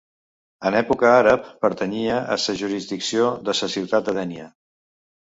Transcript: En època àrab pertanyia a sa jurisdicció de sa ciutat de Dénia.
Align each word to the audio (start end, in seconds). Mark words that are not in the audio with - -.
En 0.67 0.75
època 0.77 1.09
àrab 1.17 1.43
pertanyia 1.65 2.15
a 2.35 2.37
sa 2.43 2.55
jurisdicció 2.61 3.27
de 3.51 3.55
sa 3.61 3.69
ciutat 3.75 4.07
de 4.09 4.15
Dénia. 4.19 4.49